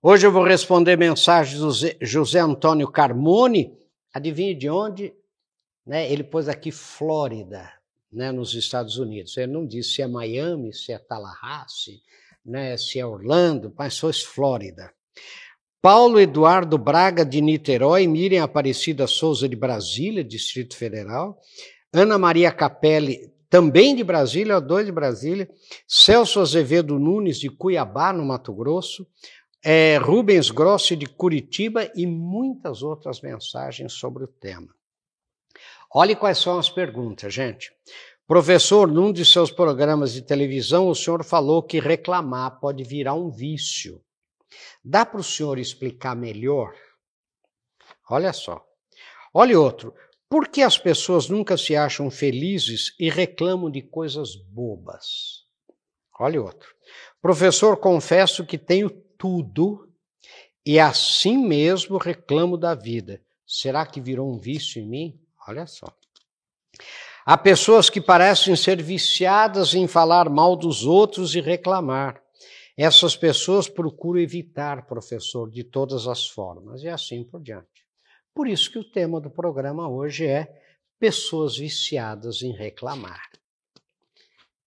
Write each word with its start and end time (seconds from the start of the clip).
Hoje 0.00 0.24
eu 0.24 0.30
vou 0.30 0.44
responder 0.44 0.96
mensagens 0.96 1.58
do 1.58 1.72
José 2.00 2.38
Antônio 2.38 2.86
Carmone. 2.86 3.76
Adivinhe 4.14 4.54
de 4.54 4.70
onde? 4.70 5.12
Né? 5.84 6.08
Ele 6.12 6.22
pôs 6.22 6.48
aqui 6.48 6.70
Flórida, 6.70 7.68
né, 8.12 8.30
nos 8.30 8.54
Estados 8.54 8.96
Unidos. 8.96 9.36
Ele 9.36 9.50
não 9.50 9.66
disse 9.66 9.94
se 9.94 10.02
é 10.02 10.06
Miami, 10.06 10.72
se 10.72 10.92
é 10.92 10.98
Tallahassee, 10.98 12.00
né, 12.46 12.76
se 12.76 13.00
é 13.00 13.04
Orlando, 13.04 13.74
mas 13.76 13.98
foi 13.98 14.12
Flórida. 14.12 14.92
Paulo 15.82 16.20
Eduardo 16.20 16.78
Braga 16.78 17.24
de 17.24 17.40
Niterói, 17.40 18.06
Miriam 18.06 18.44
Aparecida 18.44 19.04
Souza 19.08 19.48
de 19.48 19.56
Brasília, 19.56 20.22
Distrito 20.22 20.76
Federal, 20.76 21.40
Ana 21.92 22.16
Maria 22.16 22.52
Capelli, 22.52 23.32
também 23.50 23.96
de 23.96 24.04
Brasília, 24.04 24.60
dois 24.60 24.86
de 24.86 24.92
Brasília, 24.92 25.48
Celso 25.88 26.38
Azevedo 26.38 26.98
Nunes 26.98 27.38
de 27.40 27.48
Cuiabá, 27.48 28.12
no 28.12 28.24
Mato 28.24 28.52
Grosso, 28.52 29.06
é, 29.64 29.96
Rubens 29.98 30.50
Grossi 30.50 30.94
de 30.94 31.06
Curitiba 31.06 31.90
e 31.94 32.06
muitas 32.06 32.82
outras 32.82 33.20
mensagens 33.20 33.92
sobre 33.92 34.24
o 34.24 34.28
tema. 34.28 34.74
Olhe 35.92 36.14
quais 36.14 36.38
são 36.38 36.58
as 36.58 36.68
perguntas, 36.68 37.32
gente. 37.32 37.72
Professor, 38.26 38.86
num 38.86 39.10
de 39.10 39.24
seus 39.24 39.50
programas 39.50 40.12
de 40.12 40.20
televisão, 40.20 40.88
o 40.88 40.94
senhor 40.94 41.24
falou 41.24 41.62
que 41.62 41.80
reclamar 41.80 42.60
pode 42.60 42.84
virar 42.84 43.14
um 43.14 43.30
vício. 43.30 44.02
Dá 44.84 45.04
para 45.06 45.20
o 45.20 45.24
senhor 45.24 45.58
explicar 45.58 46.14
melhor? 46.14 46.74
Olha 48.10 48.32
só. 48.32 48.64
Olha 49.32 49.58
outro. 49.58 49.94
Por 50.28 50.48
que 50.48 50.60
as 50.60 50.76
pessoas 50.76 51.28
nunca 51.28 51.56
se 51.56 51.74
acham 51.74 52.10
felizes 52.10 52.94
e 52.98 53.08
reclamam 53.08 53.70
de 53.70 53.80
coisas 53.80 54.36
bobas? 54.36 55.46
Olha 56.20 56.42
outro. 56.42 56.74
Professor, 57.22 57.78
confesso 57.78 58.44
que 58.44 58.58
tenho 58.58 58.90
tudo 59.18 59.92
e 60.64 60.78
assim 60.78 61.36
mesmo 61.36 61.98
reclamo 61.98 62.56
da 62.56 62.74
vida. 62.74 63.20
Será 63.46 63.84
que 63.84 64.00
virou 64.00 64.30
um 64.30 64.38
vício 64.38 64.80
em 64.80 64.86
mim? 64.86 65.20
Olha 65.46 65.66
só. 65.66 65.86
Há 67.26 67.36
pessoas 67.36 67.90
que 67.90 68.00
parecem 68.00 68.56
ser 68.56 68.82
viciadas 68.82 69.74
em 69.74 69.86
falar 69.86 70.30
mal 70.30 70.56
dos 70.56 70.86
outros 70.86 71.34
e 71.34 71.40
reclamar. 71.40 72.22
Essas 72.76 73.16
pessoas 73.16 73.68
procuram 73.68 74.20
evitar, 74.20 74.86
professor, 74.86 75.50
de 75.50 75.64
todas 75.64 76.06
as 76.06 76.26
formas 76.26 76.82
e 76.82 76.88
assim 76.88 77.24
por 77.24 77.42
diante. 77.42 77.86
Por 78.34 78.46
isso 78.46 78.70
que 78.70 78.78
o 78.78 78.84
tema 78.84 79.20
do 79.20 79.28
programa 79.28 79.88
hoje 79.88 80.26
é 80.26 80.62
pessoas 80.98 81.56
viciadas 81.56 82.42
em 82.42 82.52
reclamar. 82.52 83.28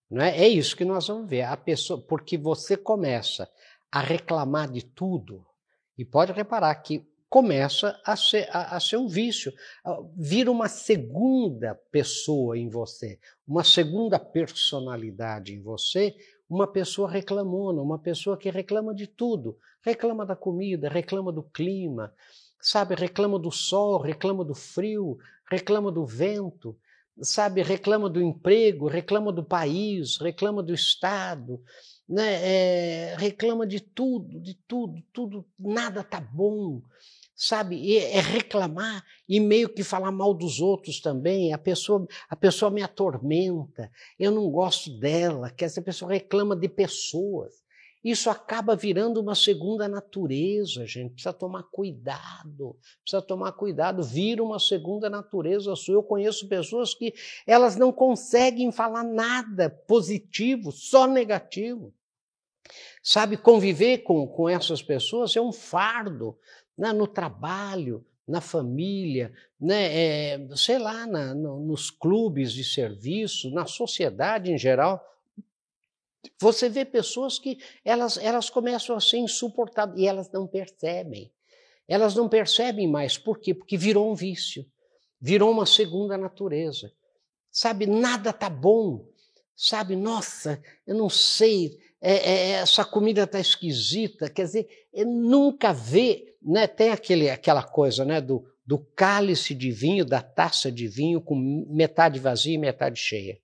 Não 0.09 0.21
é? 0.21 0.41
é 0.41 0.47
isso 0.47 0.75
que 0.75 0.83
nós 0.83 1.07
vamos 1.07 1.29
ver. 1.29 1.43
A 1.43 1.55
pessoa, 1.55 2.01
porque 2.01 2.37
você 2.37 2.75
começa 2.75 3.49
a 3.91 3.99
reclamar 3.99 4.71
de 4.71 4.83
tudo. 4.83 5.45
E 5.97 6.05
pode 6.05 6.31
reparar 6.31 6.73
que 6.75 7.05
começa 7.29 7.99
a 8.05 8.15
ser, 8.15 8.49
a, 8.51 8.75
a 8.75 8.79
ser 8.79 8.97
um 8.97 9.07
vício, 9.07 9.53
vira 10.15 10.51
uma 10.51 10.67
segunda 10.67 11.75
pessoa 11.91 12.57
em 12.57 12.67
você, 12.67 13.19
uma 13.47 13.63
segunda 13.63 14.19
personalidade 14.19 15.53
em 15.53 15.61
você, 15.61 16.15
uma 16.49 16.67
pessoa 16.67 17.09
reclamona, 17.09 17.81
uma 17.81 17.97
pessoa 17.97 18.37
que 18.37 18.49
reclama 18.49 18.93
de 18.93 19.07
tudo, 19.07 19.57
reclama 19.81 20.25
da 20.25 20.35
comida, 20.35 20.89
reclama 20.89 21.31
do 21.31 21.41
clima, 21.41 22.13
sabe, 22.59 22.95
reclama 22.95 23.39
do 23.39 23.49
sol, 23.49 24.01
reclama 24.01 24.43
do 24.43 24.53
frio, 24.53 25.17
reclama 25.49 25.89
do 25.89 26.05
vento, 26.05 26.77
sabe, 27.21 27.61
reclama 27.61 28.09
do 28.09 28.21
emprego, 28.21 28.87
reclama 28.87 29.31
do 29.31 29.43
país, 29.43 30.17
reclama 30.19 30.63
do 30.63 30.73
estado, 30.73 31.61
né, 32.07 32.33
é, 32.43 33.15
reclama 33.17 33.65
de 33.65 33.79
tudo, 33.79 34.39
de 34.41 34.53
tudo, 34.67 35.01
tudo, 35.13 35.45
nada 35.57 36.03
tá 36.03 36.19
bom, 36.19 36.81
sabe? 37.35 37.97
É 37.97 38.19
reclamar 38.19 39.03
e 39.27 39.39
meio 39.39 39.69
que 39.69 39.83
falar 39.83 40.11
mal 40.11 40.33
dos 40.33 40.59
outros 40.59 40.99
também. 40.99 41.53
A 41.53 41.57
pessoa, 41.57 42.05
a 42.29 42.35
pessoa 42.35 42.69
me 42.69 42.83
atormenta, 42.83 43.89
eu 44.19 44.31
não 44.31 44.49
gosto 44.51 44.99
dela, 44.99 45.49
que 45.49 45.65
essa 45.65 45.81
pessoa 45.81 46.11
reclama 46.11 46.55
de 46.55 46.67
pessoas. 46.67 47.60
Isso 48.03 48.29
acaba 48.29 48.75
virando 48.75 49.21
uma 49.21 49.35
segunda 49.35 49.87
natureza, 49.87 50.85
gente. 50.87 51.13
Precisa 51.13 51.33
tomar 51.33 51.63
cuidado. 51.63 52.75
Precisa 53.03 53.21
tomar 53.21 53.51
cuidado. 53.51 54.01
Vira 54.01 54.43
uma 54.43 54.59
segunda 54.59 55.09
natureza 55.09 55.75
sua. 55.75 55.95
Eu 55.95 56.03
conheço 56.03 56.47
pessoas 56.47 56.95
que 56.95 57.13
elas 57.45 57.75
não 57.75 57.91
conseguem 57.91 58.71
falar 58.71 59.03
nada 59.03 59.69
positivo, 59.69 60.71
só 60.71 61.05
negativo. 61.05 61.93
Sabe, 63.03 63.37
conviver 63.37 63.99
com, 63.99 64.27
com 64.27 64.49
essas 64.49 64.81
pessoas 64.81 65.35
é 65.35 65.41
um 65.41 65.51
fardo 65.51 66.37
né? 66.77 66.93
no 66.93 67.07
trabalho, 67.07 68.05
na 68.27 68.41
família, 68.41 69.33
né? 69.59 70.33
É, 70.33 70.47
sei 70.55 70.79
lá, 70.79 71.05
na, 71.05 71.33
no, 71.33 71.59
nos 71.59 71.89
clubes 71.91 72.53
de 72.53 72.63
serviço, 72.63 73.51
na 73.51 73.65
sociedade 73.65 74.51
em 74.51 74.57
geral. 74.57 75.03
Você 76.39 76.69
vê 76.69 76.85
pessoas 76.85 77.39
que 77.39 77.57
elas, 77.83 78.17
elas 78.17 78.49
começam 78.49 78.95
a 78.95 78.99
ser 78.99 79.17
insuportáveis 79.17 79.99
e 79.99 80.07
elas 80.07 80.31
não 80.31 80.47
percebem. 80.47 81.31
Elas 81.87 82.15
não 82.15 82.29
percebem 82.29 82.87
mais. 82.87 83.17
Por 83.17 83.39
quê? 83.39 83.53
Porque 83.53 83.77
virou 83.77 84.11
um 84.11 84.15
vício, 84.15 84.65
virou 85.19 85.51
uma 85.51 85.65
segunda 85.65 86.17
natureza. 86.17 86.91
Sabe, 87.51 87.85
nada 87.85 88.31
tá 88.31 88.49
bom. 88.49 89.05
Sabe, 89.55 89.95
nossa, 89.95 90.61
eu 90.87 90.95
não 90.95 91.09
sei, 91.09 91.77
é, 92.01 92.13
é, 92.13 92.49
essa 92.53 92.83
comida 92.83 93.23
está 93.23 93.39
esquisita, 93.39 94.29
quer 94.29 94.45
dizer, 94.45 94.67
nunca 95.05 95.71
vê, 95.71 96.35
né? 96.41 96.65
Tem 96.65 96.89
aquele, 96.89 97.29
aquela 97.29 97.61
coisa, 97.61 98.03
né? 98.03 98.19
Do, 98.19 98.43
do 98.65 98.79
cálice 98.79 99.53
de 99.53 99.69
vinho, 99.71 100.05
da 100.05 100.21
taça 100.21 100.71
de 100.71 100.87
vinho 100.87 101.21
com 101.21 101.35
metade 101.69 102.19
vazia 102.19 102.55
e 102.55 102.57
metade 102.57 102.99
cheia. 102.99 103.37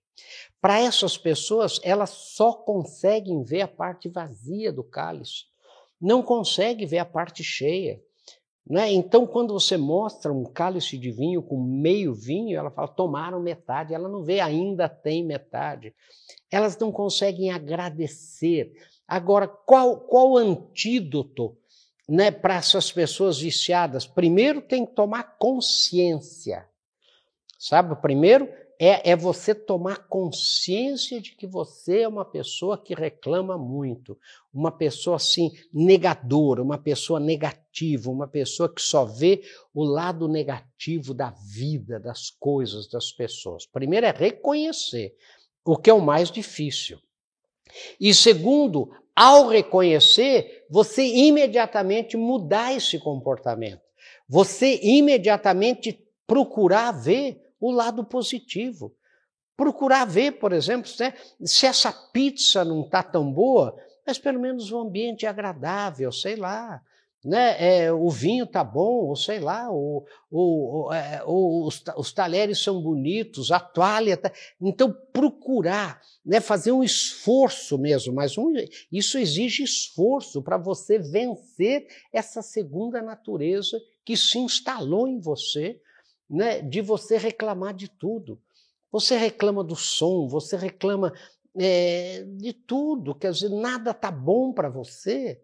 Para 0.61 0.79
essas 0.81 1.17
pessoas, 1.17 1.79
elas 1.83 2.09
só 2.09 2.51
conseguem 2.51 3.43
ver 3.43 3.61
a 3.61 3.67
parte 3.67 4.09
vazia 4.09 4.71
do 4.71 4.83
cálice, 4.83 5.45
não 6.01 6.23
conseguem 6.23 6.87
ver 6.87 6.99
a 6.99 7.05
parte 7.05 7.43
cheia. 7.43 8.01
Né? 8.69 8.91
Então, 8.91 9.25
quando 9.25 9.53
você 9.53 9.77
mostra 9.77 10.33
um 10.33 10.43
cálice 10.43 10.97
de 10.97 11.09
vinho 11.09 11.41
com 11.41 11.61
meio 11.61 12.13
vinho, 12.13 12.57
ela 12.57 12.69
fala, 12.69 12.87
tomaram 12.87 13.39
metade, 13.39 13.93
ela 13.93 14.09
não 14.09 14.23
vê, 14.23 14.41
ainda 14.41 14.89
tem 14.89 15.23
metade. 15.23 15.95
Elas 16.51 16.77
não 16.77 16.91
conseguem 16.91 17.49
agradecer. 17.51 18.73
Agora, 19.07 19.47
qual, 19.47 20.01
qual 20.01 20.35
antídoto 20.35 21.55
né, 22.09 22.29
para 22.29 22.55
essas 22.55 22.91
pessoas 22.91 23.39
viciadas? 23.39 24.05
Primeiro, 24.05 24.61
tem 24.61 24.85
que 24.85 24.93
tomar 24.93 25.37
consciência. 25.37 26.67
Sabe, 27.57 27.95
primeiro 28.01 28.49
é, 28.79 29.11
é 29.11 29.15
você 29.15 29.55
tomar 29.55 30.07
consciência 30.07 31.19
de 31.19 31.35
que 31.35 31.47
você 31.47 32.01
é 32.01 32.07
uma 32.07 32.23
pessoa 32.23 32.77
que 32.77 32.93
reclama 32.93 33.57
muito, 33.57 34.17
uma 34.53 34.71
pessoa 34.71 35.15
assim 35.15 35.51
negadora, 35.73 36.61
uma 36.61 36.77
pessoa 36.77 37.19
negativa, 37.19 38.11
uma 38.11 38.27
pessoa 38.27 38.73
que 38.73 38.81
só 38.81 39.03
vê 39.03 39.41
o 39.73 39.83
lado 39.83 40.27
negativo 40.27 41.13
da 41.13 41.31
vida, 41.31 41.99
das 41.99 42.29
coisas, 42.29 42.87
das 42.87 43.11
pessoas. 43.11 43.65
Primeiro 43.65 44.05
é 44.05 44.11
reconhecer, 44.11 45.15
o 45.65 45.75
que 45.75 45.89
é 45.89 45.93
o 45.93 46.01
mais 46.01 46.29
difícil. 46.29 46.99
E 47.99 48.13
segundo, 48.13 48.91
ao 49.15 49.47
reconhecer, 49.47 50.65
você 50.69 51.03
imediatamente 51.03 52.15
mudar 52.15 52.73
esse 52.73 52.99
comportamento. 52.99 53.81
Você 54.29 54.79
imediatamente 54.83 56.05
procurar 56.27 56.91
ver 56.91 57.41
o 57.59 57.71
lado 57.71 58.03
positivo. 58.03 58.95
Procurar 59.55 60.05
ver, 60.05 60.33
por 60.33 60.53
exemplo, 60.53 60.91
né, 60.99 61.13
se 61.43 61.65
essa 61.65 61.91
pizza 61.91 62.63
não 62.63 62.81
está 62.81 63.01
tão 63.01 63.31
boa, 63.31 63.75
mas 64.05 64.17
pelo 64.17 64.39
menos 64.39 64.71
o 64.71 64.79
ambiente 64.79 65.25
é 65.25 65.29
agradável, 65.29 66.11
sei 66.11 66.35
lá. 66.35 66.81
Né? 67.25 67.85
É, 67.85 67.91
o 67.91 68.09
vinho 68.09 68.45
está 68.45 68.63
bom, 68.63 69.07
ou 69.07 69.15
sei 69.15 69.39
lá, 69.39 69.69
o, 69.69 70.05
o, 70.31 70.93
é, 70.93 71.21
os, 71.25 71.83
os, 71.97 72.13
talheres 72.13 72.59
são 72.59 72.79
bonitos, 72.81 73.51
a 73.51 73.59
toalha 73.59 74.13
está. 74.13 74.31
Então, 74.61 74.95
procurar, 75.11 75.99
né, 76.23 76.39
fazer 76.39 76.71
um 76.71 76.83
esforço 76.83 77.77
mesmo, 77.77 78.13
mas 78.13 78.37
um, 78.37 78.53
isso 78.91 79.17
exige 79.17 79.63
esforço 79.63 80.41
para 80.43 80.57
você 80.57 80.99
vencer 80.99 81.87
essa 82.13 82.41
segunda 82.41 83.01
natureza 83.01 83.77
que 84.05 84.15
se 84.15 84.37
instalou 84.37 85.07
em 85.07 85.19
você 85.19 85.81
né, 86.29 86.61
de 86.61 86.81
você 86.81 87.17
reclamar 87.17 87.73
de 87.73 87.89
tudo. 87.89 88.39
Você 88.91 89.17
reclama 89.17 89.63
do 89.63 89.75
som, 89.75 90.27
você 90.27 90.55
reclama 90.55 91.13
é, 91.57 92.23
de 92.37 92.53
tudo, 92.53 93.15
quer 93.15 93.31
dizer, 93.31 93.49
nada 93.49 93.91
está 93.91 94.11
bom 94.11 94.53
para 94.53 94.69
você. 94.69 95.41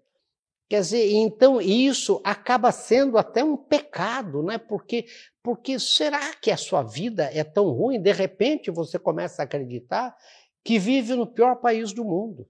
Quer 0.69 0.81
dizer, 0.81 1.11
então 1.11 1.61
isso 1.61 2.21
acaba 2.23 2.71
sendo 2.71 3.17
até 3.17 3.43
um 3.43 3.55
pecado, 3.55 4.41
né? 4.41 4.57
Porque, 4.57 5.05
porque 5.41 5.77
será 5.77 6.33
que 6.35 6.49
a 6.49 6.57
sua 6.57 6.81
vida 6.81 7.29
é 7.33 7.43
tão 7.43 7.69
ruim? 7.69 8.01
De 8.01 8.11
repente 8.11 8.71
você 8.71 8.97
começa 8.97 9.41
a 9.41 9.45
acreditar 9.45 10.15
que 10.63 10.79
vive 10.79 11.15
no 11.15 11.27
pior 11.27 11.57
país 11.57 11.91
do 11.91 12.03
mundo, 12.03 12.47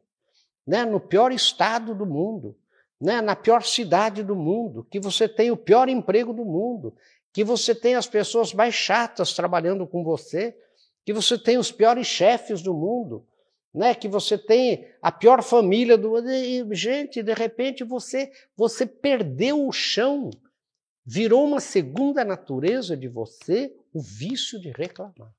né? 0.65 0.85
no 0.85 0.99
pior 0.99 1.31
estado 1.31 1.95
do 1.95 2.05
mundo, 2.05 2.55
né, 3.03 3.19
na 3.19 3.35
pior 3.35 3.63
cidade 3.63 4.23
do 4.23 4.33
mundo, 4.33 4.87
que 4.89 4.97
você 4.97 5.27
tem 5.27 5.51
o 5.51 5.57
pior 5.57 5.89
emprego 5.89 6.31
do 6.31 6.45
mundo, 6.45 6.95
que 7.33 7.43
você 7.43 7.73
tem 7.73 7.95
as 7.95 8.05
pessoas 8.05 8.53
mais 8.53 8.75
chatas 8.75 9.33
trabalhando 9.33 9.87
com 9.87 10.03
você, 10.03 10.55
que 11.03 11.11
você 11.11 11.37
tem 11.37 11.57
os 11.57 11.71
piores 11.71 12.05
chefes 12.05 12.61
do 12.61 12.73
mundo, 12.73 13.27
né? 13.73 13.95
que 13.95 14.07
você 14.07 14.37
tem 14.37 14.87
a 15.01 15.11
pior 15.11 15.41
família 15.41 15.97
do 15.97 16.11
mundo. 16.11 16.29
E, 16.29 16.63
gente, 16.75 17.23
de 17.23 17.33
repente 17.33 17.83
você, 17.83 18.31
você 18.55 18.85
perdeu 18.85 19.67
o 19.67 19.71
chão, 19.71 20.29
virou 21.03 21.43
uma 21.45 21.59
segunda 21.59 22.23
natureza 22.23 22.95
de 22.95 23.07
você 23.07 23.75
o 23.91 24.01
vício 24.01 24.61
de 24.61 24.69
reclamar. 24.71 25.33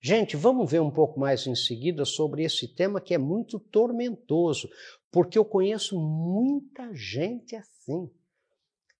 Gente, 0.00 0.36
vamos 0.36 0.70
ver 0.70 0.80
um 0.80 0.90
pouco 0.90 1.18
mais 1.18 1.46
em 1.46 1.54
seguida 1.54 2.04
sobre 2.04 2.44
esse 2.44 2.68
tema 2.68 3.00
que 3.00 3.14
é 3.14 3.18
muito 3.18 3.58
tormentoso, 3.58 4.68
porque 5.10 5.38
eu 5.38 5.44
conheço 5.44 5.98
muita 5.98 6.94
gente 6.94 7.56
assim. 7.56 8.10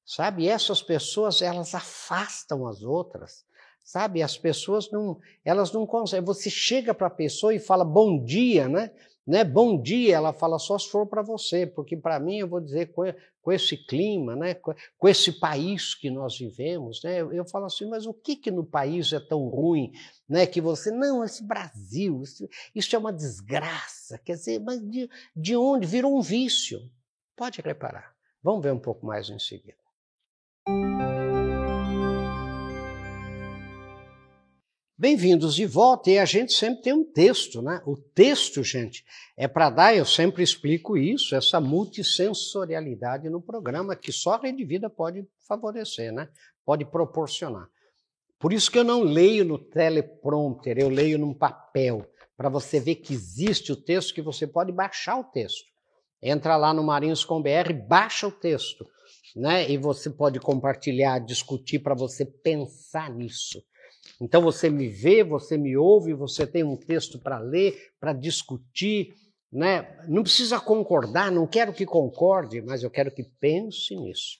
Sabe, 0.04 0.46
essas 0.46 0.82
pessoas, 0.82 1.40
elas 1.40 1.74
afastam 1.74 2.66
as 2.66 2.82
outras. 2.82 3.44
Sabe, 3.82 4.22
as 4.22 4.36
pessoas 4.36 4.90
não, 4.90 5.18
elas 5.44 5.72
não 5.72 5.86
conseguem. 5.86 6.24
Você 6.24 6.50
chega 6.50 6.94
para 6.94 7.06
a 7.06 7.10
pessoa 7.10 7.54
e 7.54 7.58
fala 7.58 7.84
bom 7.84 8.22
dia, 8.22 8.68
né? 8.68 8.90
né? 9.26 9.44
Bom 9.44 9.80
dia, 9.80 10.16
ela 10.16 10.32
fala 10.32 10.58
só 10.58 10.78
se 10.78 10.88
for 10.88 11.06
para 11.06 11.22
você, 11.22 11.66
porque 11.66 11.96
para 11.96 12.20
mim 12.20 12.38
eu 12.38 12.48
vou 12.48 12.60
dizer 12.60 12.92
com, 12.92 13.02
com 13.40 13.52
esse 13.52 13.76
clima, 13.76 14.36
né? 14.36 14.54
Com, 14.54 14.74
com, 14.98 15.08
esse 15.08 15.32
país 15.32 15.94
que 15.94 16.10
nós 16.10 16.38
vivemos, 16.38 17.02
né? 17.02 17.20
Eu, 17.20 17.32
eu, 17.32 17.44
falo 17.46 17.66
assim, 17.66 17.86
mas 17.86 18.06
o 18.06 18.12
que 18.12 18.36
que 18.36 18.50
no 18.50 18.64
país 18.64 19.12
é 19.12 19.20
tão 19.20 19.48
ruim, 19.48 19.92
né? 20.28 20.46
Que 20.46 20.60
você 20.60 20.90
não, 20.90 21.24
esse 21.24 21.42
Brasil, 21.42 22.22
isso, 22.22 22.48
isso 22.74 22.94
é 22.94 22.98
uma 22.98 23.12
desgraça. 23.12 24.18
Quer 24.18 24.34
dizer, 24.34 24.60
mas 24.60 24.80
de, 24.80 25.08
de 25.34 25.56
onde 25.56 25.86
virou 25.86 26.16
um 26.16 26.22
vício? 26.22 26.80
Pode 27.36 27.60
reparar. 27.60 28.14
Vamos 28.42 28.62
ver 28.62 28.72
um 28.72 28.78
pouco 28.78 29.06
mais 29.06 29.30
em 29.30 29.38
seguida. 29.38 29.83
Bem-vindos 34.96 35.54
de 35.54 35.66
volta, 35.66 36.10
e 36.10 36.18
a 36.18 36.24
gente 36.24 36.54
sempre 36.54 36.82
tem 36.84 36.94
um 36.94 37.04
texto, 37.04 37.60
né? 37.60 37.82
O 37.84 37.94
texto, 37.94 38.64
gente, 38.64 39.04
é 39.36 39.46
para 39.46 39.68
dar, 39.68 39.94
eu 39.94 40.06
sempre 40.06 40.42
explico 40.42 40.96
isso, 40.96 41.36
essa 41.36 41.60
multissensorialidade 41.60 43.28
no 43.28 43.42
programa, 43.42 43.94
que 43.94 44.10
só 44.10 44.34
a 44.34 44.38
Rede 44.38 44.64
Vida 44.64 44.88
pode 44.88 45.28
favorecer, 45.46 46.10
né? 46.10 46.30
Pode 46.64 46.86
proporcionar. 46.86 47.68
Por 48.38 48.50
isso 48.50 48.70
que 48.70 48.78
eu 48.78 48.84
não 48.84 49.02
leio 49.02 49.44
no 49.44 49.58
teleprompter, 49.58 50.78
eu 50.78 50.88
leio 50.88 51.18
num 51.18 51.34
papel, 51.34 52.10
para 52.36 52.48
você 52.48 52.80
ver 52.80 52.94
que 52.94 53.12
existe 53.12 53.70
o 53.72 53.76
texto, 53.76 54.14
que 54.14 54.22
você 54.22 54.46
pode 54.46 54.72
baixar 54.72 55.18
o 55.18 55.24
texto. 55.24 55.74
Entra 56.22 56.56
lá 56.56 56.72
no 56.72 56.82
Marinhos 56.82 57.22
com 57.22 57.42
BR, 57.42 57.74
baixa 57.86 58.26
o 58.26 58.32
texto, 58.32 58.88
né? 59.34 59.70
E 59.70 59.76
você 59.76 60.10
pode 60.10 60.38
compartilhar, 60.38 61.18
discutir 61.18 61.78
para 61.78 61.94
você 61.94 62.24
pensar 62.24 63.10
nisso. 63.10 63.62
Então 64.20 64.42
você 64.42 64.70
me 64.70 64.88
vê, 64.88 65.24
você 65.24 65.56
me 65.56 65.76
ouve, 65.76 66.12
você 66.14 66.46
tem 66.46 66.62
um 66.62 66.76
texto 66.76 67.18
para 67.18 67.38
ler, 67.38 67.92
para 67.98 68.12
discutir, 68.12 69.14
né? 69.50 69.98
Não 70.08 70.22
precisa 70.22 70.60
concordar, 70.60 71.32
não 71.32 71.46
quero 71.46 71.72
que 71.72 71.86
concorde, 71.86 72.62
mas 72.62 72.82
eu 72.82 72.90
quero 72.90 73.10
que 73.10 73.24
pense 73.40 73.96
nisso. 73.96 74.38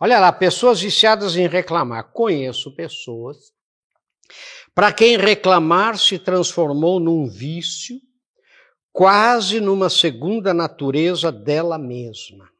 Olha 0.00 0.18
lá, 0.18 0.30
pessoas 0.32 0.80
viciadas 0.80 1.36
em 1.36 1.46
reclamar. 1.46 2.12
Conheço 2.12 2.74
pessoas 2.74 3.54
para 4.74 4.92
quem 4.92 5.16
reclamar 5.16 5.96
se 5.98 6.18
transformou 6.18 7.00
num 7.00 7.26
vício, 7.26 7.98
quase 8.92 9.60
numa 9.60 9.88
segunda 9.88 10.52
natureza 10.52 11.32
dela 11.32 11.78
mesma. 11.78 12.50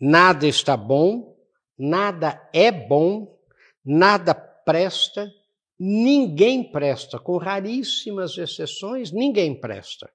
Nada 0.00 0.46
está 0.46 0.76
bom, 0.76 1.36
nada 1.78 2.48
é 2.52 2.70
bom, 2.70 3.38
nada 3.84 4.34
presta, 4.34 5.30
ninguém 5.78 6.70
presta, 6.70 7.18
com 7.18 7.36
raríssimas 7.36 8.36
exceções, 8.36 9.10
ninguém 9.10 9.58
presta. 9.58 10.10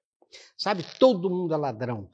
Sabe, 0.56 0.84
todo 0.98 1.30
mundo 1.30 1.54
é 1.54 1.56
ladrão, 1.56 2.10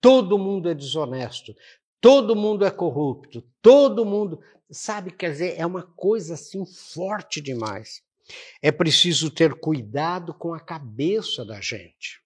todo 0.00 0.38
mundo 0.38 0.68
é 0.68 0.74
desonesto, 0.74 1.54
todo 2.00 2.36
mundo 2.36 2.64
é 2.64 2.70
corrupto, 2.70 3.42
todo 3.62 4.04
mundo. 4.04 4.40
Sabe, 4.70 5.10
quer 5.10 5.30
dizer, 5.30 5.54
é 5.58 5.64
uma 5.64 5.82
coisa 5.82 6.34
assim 6.34 6.64
forte 6.66 7.40
demais. 7.40 8.02
É 8.60 8.72
preciso 8.72 9.30
ter 9.30 9.54
cuidado 9.54 10.34
com 10.34 10.52
a 10.52 10.60
cabeça 10.60 11.44
da 11.44 11.60
gente. 11.60 12.20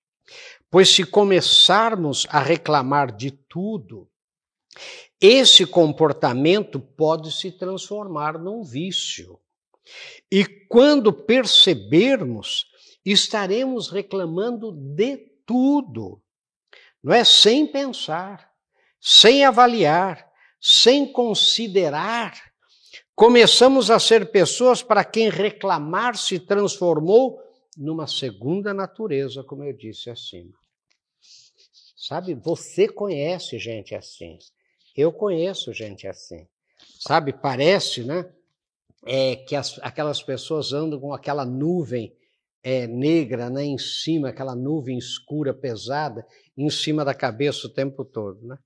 Pois 0.71 0.89
se 0.89 1.05
começarmos 1.05 2.27
a 2.31 2.41
reclamar 2.41 3.15
de 3.15 3.31
tudo, 3.31 4.10
esse 5.21 5.67
comportamento 5.67 6.81
pode 6.81 7.33
se 7.33 7.53
transformar 7.53 8.39
num 8.39 8.63
vício. 8.63 9.39
E 10.31 10.45
quando 10.45 11.13
percebermos, 11.13 12.67
estaremos 13.05 13.91
reclamando 13.91 14.73
de 14.73 15.17
tudo, 15.45 16.23
não 17.03 17.13
é? 17.13 17.25
Sem 17.25 17.67
pensar, 17.67 18.51
sem 19.01 19.45
avaliar, 19.45 20.31
sem 20.61 21.11
considerar. 21.11 22.51
Começamos 23.15 23.91
a 23.91 23.99
ser 23.99 24.31
pessoas 24.31 24.83
para 24.83 25.05
quem 25.05 25.29
reclamar 25.29 26.17
se 26.17 26.39
transformou 26.39 27.43
numa 27.77 28.07
segunda 28.07 28.73
natureza, 28.73 29.43
como 29.43 29.65
eu 29.65 29.73
disse 29.73 30.09
acima. 30.09 30.59
Sabe, 31.97 32.35
você 32.35 32.89
conhece 32.89 33.59
gente 33.59 33.95
assim. 33.95 34.39
Eu 35.01 35.13
conheço 35.13 35.73
gente 35.73 36.07
assim. 36.07 36.47
Sabe, 36.99 37.33
parece, 37.33 38.05
né? 38.05 38.31
é, 39.05 39.37
que 39.37 39.57
as, 39.57 39.79
aquelas 39.83 40.23
pessoas 40.23 40.73
andam 40.73 41.01
com 41.01 41.13
aquela 41.13 41.45
nuvem 41.45 42.15
é, 42.63 42.87
negra 42.87 43.49
né, 43.49 43.65
em 43.65 43.79
cima, 43.79 44.29
aquela 44.29 44.55
nuvem 44.55 44.99
escura, 44.99 45.55
pesada, 45.55 46.27
em 46.57 46.69
cima 46.69 47.05
da 47.05 47.15
cabeça 47.15 47.67
o 47.67 47.71
tempo 47.71 48.05
todo. 48.05 48.47
Né? 48.47 48.59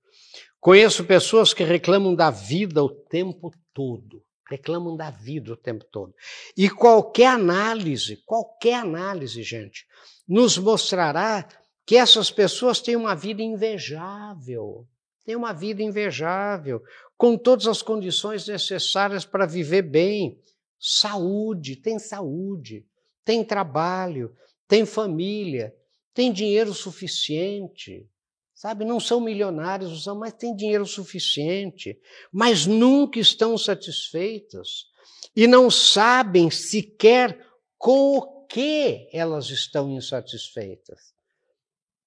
Conheço 0.60 1.04
pessoas 1.04 1.54
que 1.54 1.62
reclamam 1.62 2.14
da 2.14 2.30
vida 2.30 2.82
o 2.82 2.88
tempo 2.88 3.52
todo. 3.72 4.22
Reclamam 4.50 4.96
da 4.96 5.10
vida 5.10 5.52
o 5.52 5.56
tempo 5.56 5.84
todo. 5.90 6.14
E 6.56 6.68
qualquer 6.68 7.28
análise, 7.28 8.22
qualquer 8.26 8.74
análise, 8.74 9.42
gente, 9.42 9.86
nos 10.28 10.58
mostrará 10.58 11.48
que 11.86 11.96
essas 11.96 12.30
pessoas 12.30 12.80
têm 12.80 12.96
uma 12.96 13.14
vida 13.14 13.42
invejável. 13.42 14.86
Têm 15.24 15.36
uma 15.36 15.52
vida 15.52 15.82
invejável 15.82 16.82
com 17.16 17.36
todas 17.36 17.66
as 17.66 17.80
condições 17.80 18.46
necessárias 18.46 19.24
para 19.24 19.46
viver 19.46 19.82
bem. 19.82 20.38
Saúde, 20.78 21.76
tem 21.76 21.98
saúde, 21.98 22.86
tem 23.24 23.42
trabalho, 23.42 24.36
tem 24.68 24.84
família, 24.84 25.74
tem 26.12 26.32
dinheiro 26.32 26.74
suficiente. 26.74 28.06
Sabe, 28.54 28.84
não 28.84 29.00
são 29.00 29.20
milionários, 29.20 30.06
mas 30.06 30.32
têm 30.34 30.54
dinheiro 30.54 30.86
suficiente, 30.86 31.98
mas 32.30 32.66
nunca 32.66 33.18
estão 33.18 33.58
satisfeitas 33.58 34.86
e 35.34 35.46
não 35.46 35.70
sabem 35.70 36.50
sequer 36.50 37.44
com 37.76 38.18
o 38.18 38.46
que 38.46 39.08
elas 39.12 39.50
estão 39.50 39.90
insatisfeitas. 39.90 41.12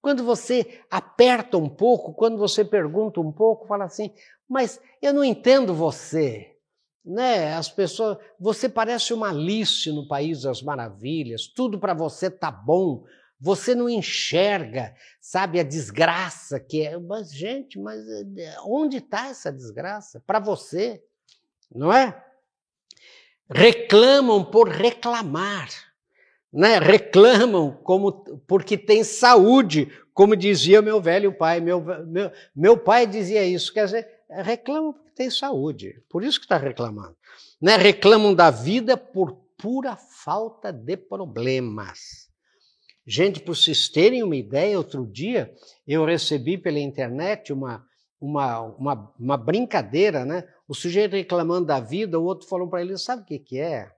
Quando 0.00 0.24
você 0.24 0.82
aperta 0.90 1.56
um 1.56 1.68
pouco, 1.68 2.14
quando 2.14 2.38
você 2.38 2.64
pergunta 2.64 3.20
um 3.20 3.32
pouco, 3.32 3.66
fala 3.66 3.84
assim: 3.84 4.12
mas 4.48 4.80
eu 5.02 5.12
não 5.12 5.24
entendo 5.24 5.74
você. 5.74 6.54
Né? 7.04 7.54
As 7.54 7.68
pessoas, 7.68 8.18
você 8.38 8.68
parece 8.68 9.12
uma 9.12 9.30
Alice 9.30 9.90
no 9.90 10.06
País 10.08 10.42
das 10.42 10.62
Maravilhas, 10.62 11.46
tudo 11.46 11.78
para 11.78 11.94
você 11.94 12.30
tá 12.30 12.50
bom, 12.50 13.04
você 13.40 13.74
não 13.74 13.88
enxerga, 13.88 14.94
sabe, 15.20 15.60
a 15.60 15.62
desgraça 15.62 16.58
que 16.58 16.82
é. 16.82 16.98
Mas, 16.98 17.32
gente, 17.32 17.78
mas 17.78 18.00
eh, 18.08 18.56
onde 18.64 18.98
está 18.98 19.28
essa 19.28 19.52
desgraça? 19.52 20.22
Para 20.26 20.40
você, 20.40 21.02
não 21.72 21.92
é? 21.92 22.24
Reclamam 23.50 24.44
por 24.44 24.68
reclamar, 24.68 25.68
né? 26.52 26.78
Reclamam 26.78 27.78
como 27.82 28.12
porque 28.46 28.76
tem 28.76 29.04
saúde, 29.04 29.90
como 30.14 30.34
dizia 30.34 30.82
meu 30.82 31.00
velho 31.00 31.32
pai. 31.36 31.60
Meu, 31.60 31.80
meu, 31.80 32.30
meu 32.54 32.76
pai 32.76 33.06
dizia 33.06 33.44
isso, 33.44 33.72
quer 33.72 33.84
dizer, 33.84 34.08
reclamam 34.28 34.92
porque 34.92 35.10
tem 35.14 35.30
saúde, 35.30 36.02
por 36.08 36.22
isso 36.22 36.38
que 36.38 36.46
está 36.46 36.56
reclamando. 36.56 37.16
Né? 37.60 37.76
Reclamam 37.76 38.34
da 38.34 38.50
vida 38.50 38.96
por 38.96 39.32
pura 39.58 39.96
falta 39.96 40.72
de 40.72 40.96
problemas. 40.96 42.28
Gente, 43.06 43.40
para 43.40 43.54
vocês 43.54 43.88
terem 43.88 44.22
uma 44.22 44.36
ideia, 44.36 44.78
outro 44.78 45.06
dia 45.06 45.52
eu 45.86 46.04
recebi 46.04 46.58
pela 46.58 46.78
internet 46.78 47.52
uma, 47.52 47.84
uma, 48.20 48.60
uma, 48.60 49.14
uma 49.18 49.36
brincadeira, 49.36 50.24
né? 50.24 50.46
O 50.68 50.74
sujeito 50.74 51.16
reclamando 51.16 51.66
da 51.66 51.80
vida, 51.80 52.20
o 52.20 52.24
outro 52.24 52.46
falou 52.46 52.68
para 52.68 52.82
ele: 52.82 52.98
sabe 52.98 53.22
o 53.22 53.24
que, 53.24 53.38
que 53.38 53.58
é? 53.58 53.90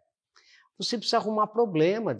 Você 0.81 0.97
precisa 0.97 1.19
arrumar 1.19 1.49
problema. 1.49 2.17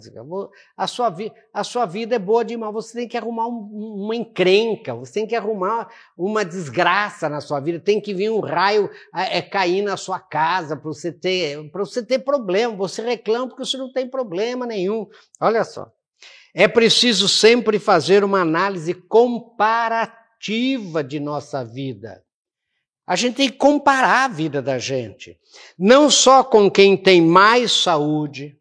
A 0.77 0.85
sua, 0.85 1.09
vi, 1.09 1.33
a 1.51 1.63
sua 1.63 1.87
vida 1.87 2.15
é 2.15 2.19
boa 2.19 2.45
demais. 2.45 2.71
Você 2.71 2.99
tem 2.99 3.07
que 3.07 3.17
arrumar 3.17 3.47
um, 3.47 4.03
uma 4.05 4.15
encrenca, 4.15 4.93
você 4.93 5.13
tem 5.13 5.25
que 5.25 5.35
arrumar 5.35 5.89
uma 6.15 6.45
desgraça 6.45 7.27
na 7.27 7.41
sua 7.41 7.59
vida. 7.59 7.79
Tem 7.79 7.99
que 7.99 8.13
vir 8.13 8.29
um 8.29 8.39
raio 8.39 8.87
é, 9.15 9.39
é 9.39 9.41
cair 9.41 9.81
na 9.81 9.97
sua 9.97 10.19
casa 10.19 10.77
para 10.77 10.85
você, 10.85 11.11
ter, 11.11 11.57
você 11.73 12.05
ter 12.05 12.19
problema. 12.19 12.75
Você 12.75 13.01
reclama 13.01 13.47
porque 13.47 13.65
você 13.65 13.77
não 13.77 13.91
tem 13.91 14.07
problema 14.07 14.67
nenhum. 14.67 15.07
Olha 15.39 15.63
só. 15.63 15.91
É 16.53 16.67
preciso 16.67 17.27
sempre 17.27 17.79
fazer 17.79 18.23
uma 18.23 18.41
análise 18.41 18.93
comparativa 18.93 21.03
de 21.03 21.19
nossa 21.19 21.65
vida. 21.65 22.23
A 23.05 23.15
gente 23.15 23.35
tem 23.35 23.49
que 23.49 23.57
comparar 23.57 24.25
a 24.25 24.27
vida 24.27 24.61
da 24.61 24.77
gente. 24.77 25.37
Não 25.77 26.09
só 26.09 26.43
com 26.43 26.69
quem 26.69 26.95
tem 26.95 27.21
mais 27.21 27.71
saúde, 27.71 28.57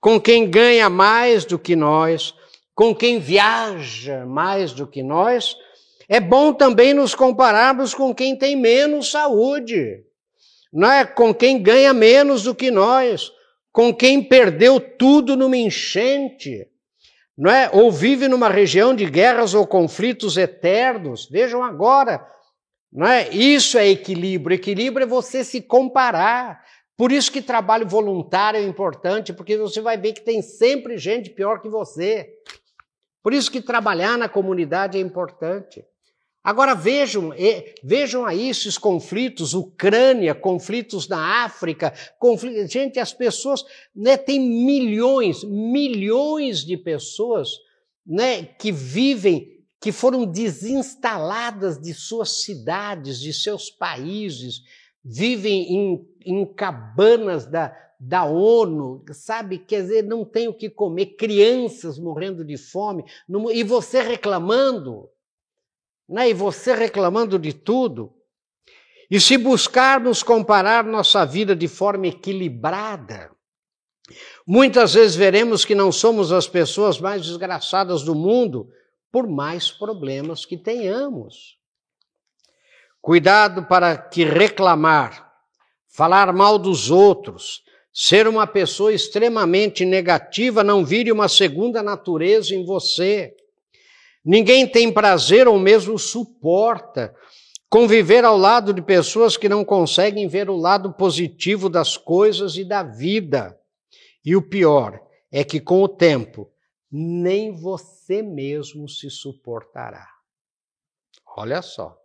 com 0.00 0.20
quem 0.20 0.50
ganha 0.50 0.90
mais 0.90 1.44
do 1.44 1.58
que 1.58 1.74
nós, 1.76 2.34
com 2.74 2.94
quem 2.94 3.18
viaja 3.18 4.26
mais 4.26 4.72
do 4.72 4.86
que 4.86 5.02
nós. 5.02 5.56
É 6.08 6.20
bom 6.20 6.52
também 6.52 6.92
nos 6.92 7.14
compararmos 7.14 7.94
com 7.94 8.14
quem 8.14 8.36
tem 8.36 8.56
menos 8.56 9.10
saúde, 9.10 10.04
não 10.72 10.90
é? 10.90 11.04
Com 11.04 11.32
quem 11.32 11.62
ganha 11.62 11.92
menos 11.92 12.42
do 12.42 12.54
que 12.54 12.70
nós, 12.70 13.30
com 13.70 13.94
quem 13.94 14.22
perdeu 14.22 14.78
tudo 14.80 15.36
numa 15.36 15.56
enchente, 15.56 16.66
não 17.36 17.50
é? 17.50 17.70
Ou 17.72 17.90
vive 17.90 18.28
numa 18.28 18.48
região 18.48 18.94
de 18.94 19.06
guerras 19.06 19.54
ou 19.54 19.66
conflitos 19.66 20.36
eternos. 20.36 21.28
Vejam 21.30 21.62
agora 21.62 22.26
não 22.92 23.06
é? 23.06 23.30
Isso 23.30 23.78
é 23.78 23.88
equilíbrio. 23.88 24.54
Equilíbrio 24.54 25.04
é 25.04 25.06
você 25.06 25.42
se 25.42 25.62
comparar. 25.62 26.62
Por 26.96 27.10
isso 27.10 27.32
que 27.32 27.40
trabalho 27.40 27.88
voluntário 27.88 28.60
é 28.60 28.62
importante, 28.62 29.32
porque 29.32 29.56
você 29.56 29.80
vai 29.80 29.96
ver 29.96 30.12
que 30.12 30.20
tem 30.20 30.42
sempre 30.42 30.98
gente 30.98 31.30
pior 31.30 31.60
que 31.60 31.68
você. 31.68 32.28
Por 33.22 33.32
isso 33.32 33.50
que 33.50 33.62
trabalhar 33.62 34.18
na 34.18 34.28
comunidade 34.28 34.98
é 34.98 35.00
importante. 35.00 35.82
Agora 36.44 36.74
vejam, 36.74 37.32
vejam 37.84 38.26
aí 38.26 38.48
esses 38.48 38.76
conflitos, 38.76 39.54
Ucrânia, 39.54 40.34
conflitos 40.34 41.06
na 41.08 41.44
África, 41.44 41.94
conflitos, 42.18 42.70
gente, 42.70 42.98
as 42.98 43.12
pessoas, 43.12 43.64
né, 43.94 44.16
tem 44.16 44.40
milhões, 44.40 45.44
milhões 45.44 46.64
de 46.64 46.76
pessoas, 46.76 47.48
né, 48.04 48.42
que 48.42 48.72
vivem 48.72 49.51
que 49.82 49.90
foram 49.90 50.24
desinstaladas 50.24 51.76
de 51.76 51.92
suas 51.92 52.44
cidades, 52.44 53.20
de 53.20 53.32
seus 53.32 53.68
países, 53.68 54.62
vivem 55.04 55.74
em, 55.74 56.08
em 56.24 56.46
cabanas 56.46 57.46
da, 57.46 57.76
da 57.98 58.24
ONU, 58.24 59.04
sabe? 59.12 59.58
Quer 59.58 59.82
dizer, 59.82 60.04
não 60.04 60.24
tem 60.24 60.46
o 60.46 60.54
que 60.54 60.70
comer, 60.70 61.16
crianças 61.16 61.98
morrendo 61.98 62.44
de 62.44 62.56
fome, 62.56 63.04
e 63.52 63.64
você 63.64 64.00
reclamando, 64.00 65.08
né? 66.08 66.30
e 66.30 66.34
você 66.34 66.74
reclamando 66.74 67.36
de 67.36 67.52
tudo. 67.52 68.14
E 69.10 69.20
se 69.20 69.36
buscarmos 69.36 70.22
comparar 70.22 70.84
nossa 70.84 71.26
vida 71.26 71.56
de 71.56 71.66
forma 71.66 72.06
equilibrada, 72.06 73.32
muitas 74.46 74.94
vezes 74.94 75.16
veremos 75.16 75.64
que 75.64 75.74
não 75.74 75.90
somos 75.90 76.30
as 76.30 76.46
pessoas 76.46 77.00
mais 77.00 77.26
desgraçadas 77.26 78.04
do 78.04 78.14
mundo, 78.14 78.70
por 79.12 79.28
mais 79.28 79.70
problemas 79.70 80.46
que 80.46 80.56
tenhamos. 80.56 81.58
Cuidado 83.00 83.66
para 83.66 83.96
que 83.98 84.24
reclamar, 84.24 85.30
falar 85.86 86.32
mal 86.32 86.58
dos 86.58 86.90
outros, 86.90 87.62
ser 87.92 88.26
uma 88.26 88.46
pessoa 88.46 88.92
extremamente 88.92 89.84
negativa 89.84 90.64
não 90.64 90.82
vire 90.82 91.12
uma 91.12 91.28
segunda 91.28 91.82
natureza 91.82 92.54
em 92.54 92.64
você. 92.64 93.36
Ninguém 94.24 94.66
tem 94.66 94.90
prazer 94.90 95.46
ou 95.46 95.58
mesmo 95.58 95.98
suporta 95.98 97.14
conviver 97.68 98.24
ao 98.24 98.36
lado 98.36 98.72
de 98.72 98.80
pessoas 98.80 99.36
que 99.36 99.48
não 99.48 99.64
conseguem 99.64 100.28
ver 100.28 100.48
o 100.48 100.56
lado 100.56 100.92
positivo 100.92 101.68
das 101.68 101.96
coisas 101.96 102.56
e 102.56 102.64
da 102.64 102.82
vida. 102.82 103.58
E 104.24 104.36
o 104.36 104.42
pior 104.42 105.00
é 105.30 105.42
que 105.42 105.58
com 105.58 105.82
o 105.82 105.88
tempo 105.88 106.51
nem 106.92 107.56
você 107.56 108.20
mesmo 108.20 108.86
se 108.86 109.08
suportará. 109.08 110.06
Olha 111.34 111.62
só. 111.62 111.98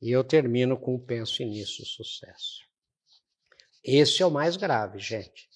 E 0.00 0.10
eu 0.10 0.24
termino 0.24 0.78
com 0.78 0.94
o 0.94 0.98
penso 0.98 1.42
nisso 1.44 1.84
sucesso. 1.84 2.62
Esse 3.84 4.22
é 4.22 4.26
o 4.26 4.30
mais 4.30 4.56
grave, 4.56 4.98
gente. 4.98 5.48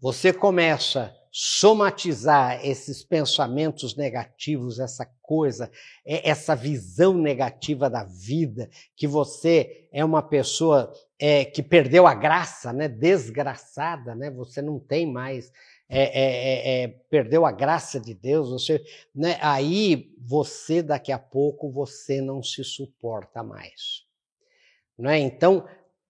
Você 0.00 0.32
começa 0.32 1.02
a 1.04 1.14
somatizar 1.30 2.64
esses 2.64 3.02
pensamentos 3.02 3.94
negativos, 3.96 4.78
essa 4.78 5.04
coisa, 5.20 5.70
essa 6.04 6.54
visão 6.54 7.14
negativa 7.14 7.90
da 7.90 8.04
vida, 8.04 8.70
que 8.94 9.06
você 9.06 9.88
é 9.92 10.04
uma 10.04 10.22
pessoa 10.22 10.92
é, 11.18 11.44
que 11.44 11.62
perdeu 11.62 12.06
a 12.06 12.14
graça, 12.14 12.72
né? 12.72 12.88
desgraçada, 12.88 14.14
né? 14.14 14.30
você 14.30 14.62
não 14.62 14.78
tem 14.78 15.10
mais 15.10 15.50
é, 15.88 16.02
é, 16.02 16.24
é, 16.24 16.82
é, 16.82 16.88
perdeu 16.88 17.46
a 17.46 17.52
graça 17.52 18.00
de 18.00 18.12
Deus, 18.12 18.50
você, 18.50 18.84
né, 19.14 19.38
aí 19.40 20.12
você 20.18 20.82
daqui 20.82 21.12
a 21.12 21.18
pouco 21.18 21.70
você 21.70 22.20
não 22.20 22.42
se 22.42 22.64
suporta 22.64 23.42
mais. 23.42 24.04
Não 24.98 25.10
é? 25.10 25.18
Então, 25.18 25.64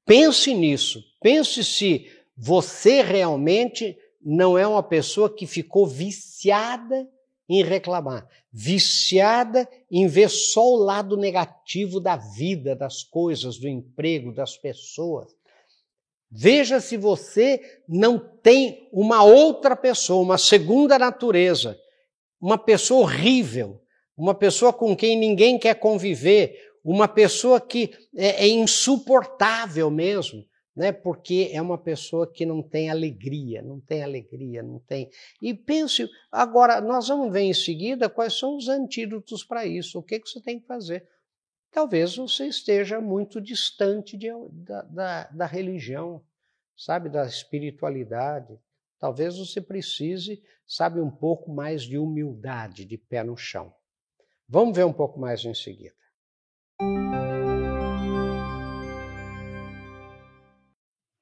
pense 0.04 0.54
nisso, 0.54 1.04
pense 1.20 1.62
se 1.62 2.10
você 2.36 3.02
realmente 3.02 3.98
não 4.22 4.56
é 4.56 4.66
uma 4.66 4.82
pessoa 4.82 5.32
que 5.32 5.46
ficou 5.46 5.86
viciada 5.86 7.08
em 7.48 7.62
reclamar, 7.62 8.26
viciada 8.50 9.68
em 9.90 10.06
ver 10.06 10.30
só 10.30 10.66
o 10.72 10.76
lado 10.76 11.16
negativo 11.16 12.00
da 12.00 12.16
vida, 12.16 12.74
das 12.74 13.02
coisas, 13.02 13.58
do 13.58 13.68
emprego, 13.68 14.32
das 14.32 14.56
pessoas. 14.56 15.35
Veja 16.30 16.80
se 16.80 16.96
você 16.96 17.60
não 17.88 18.18
tem 18.18 18.88
uma 18.92 19.22
outra 19.22 19.76
pessoa, 19.76 20.22
uma 20.22 20.38
segunda 20.38 20.98
natureza, 20.98 21.78
uma 22.40 22.58
pessoa 22.58 23.02
horrível, 23.02 23.80
uma 24.16 24.34
pessoa 24.34 24.72
com 24.72 24.96
quem 24.96 25.16
ninguém 25.16 25.58
quer 25.58 25.74
conviver, 25.74 26.58
uma 26.84 27.06
pessoa 27.06 27.60
que 27.60 27.90
é, 28.16 28.44
é 28.44 28.48
insuportável 28.48 29.90
mesmo, 29.90 30.44
né? 30.74 30.92
Porque 30.92 31.50
é 31.52 31.62
uma 31.62 31.78
pessoa 31.78 32.30
que 32.30 32.44
não 32.44 32.62
tem 32.62 32.90
alegria, 32.90 33.62
não 33.62 33.80
tem 33.80 34.02
alegria, 34.02 34.62
não 34.62 34.78
tem. 34.80 35.08
E 35.40 35.54
pense, 35.54 36.08
agora 36.30 36.80
nós 36.80 37.08
vamos 37.08 37.32
ver 37.32 37.42
em 37.42 37.54
seguida 37.54 38.08
quais 38.08 38.38
são 38.38 38.56
os 38.56 38.68
antídotos 38.68 39.44
para 39.44 39.64
isso, 39.64 39.98
o 39.98 40.02
que, 40.02 40.20
que 40.20 40.28
você 40.28 40.40
tem 40.40 40.60
que 40.60 40.66
fazer 40.66 41.06
talvez 41.76 42.16
você 42.16 42.46
esteja 42.46 43.02
muito 43.02 43.38
distante 43.38 44.16
de, 44.16 44.28
da, 44.50 44.80
da, 44.80 45.24
da 45.24 45.44
religião, 45.44 46.24
sabe, 46.74 47.10
da 47.10 47.26
espiritualidade. 47.26 48.58
Talvez 48.98 49.36
você 49.36 49.60
precise, 49.60 50.42
sabe, 50.66 51.02
um 51.02 51.10
pouco 51.10 51.52
mais 51.52 51.82
de 51.82 51.98
humildade, 51.98 52.86
de 52.86 52.96
pé 52.96 53.22
no 53.22 53.36
chão. 53.36 53.74
Vamos 54.48 54.74
ver 54.74 54.86
um 54.86 54.92
pouco 54.92 55.20
mais 55.20 55.44
em 55.44 55.52
seguida. 55.52 55.94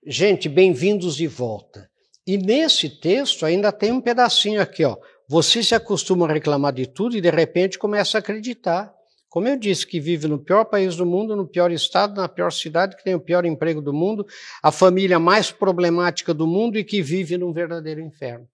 Gente, 0.06 0.48
bem-vindos 0.48 1.16
de 1.16 1.26
volta. 1.26 1.90
E 2.24 2.38
nesse 2.38 2.88
texto 2.88 3.44
ainda 3.44 3.72
tem 3.72 3.90
um 3.90 4.00
pedacinho 4.00 4.62
aqui, 4.62 4.84
ó. 4.84 4.96
Você 5.28 5.64
se 5.64 5.74
acostuma 5.74 6.28
a 6.28 6.32
reclamar 6.32 6.72
de 6.72 6.86
tudo 6.86 7.16
e 7.16 7.20
de 7.20 7.30
repente 7.30 7.76
começa 7.76 8.18
a 8.18 8.20
acreditar. 8.20 8.94
Como 9.34 9.48
eu 9.48 9.58
disse, 9.58 9.84
que 9.84 9.98
vive 9.98 10.28
no 10.28 10.38
pior 10.38 10.64
país 10.64 10.94
do 10.94 11.04
mundo, 11.04 11.34
no 11.34 11.44
pior 11.44 11.72
estado, 11.72 12.14
na 12.14 12.28
pior 12.28 12.52
cidade, 12.52 12.96
que 12.96 13.02
tem 13.02 13.16
o 13.16 13.20
pior 13.20 13.44
emprego 13.44 13.82
do 13.82 13.92
mundo, 13.92 14.24
a 14.62 14.70
família 14.70 15.18
mais 15.18 15.50
problemática 15.50 16.32
do 16.32 16.46
mundo 16.46 16.78
e 16.78 16.84
que 16.84 17.02
vive 17.02 17.36
num 17.36 17.52
verdadeiro 17.52 18.00
inferno. 18.00 18.48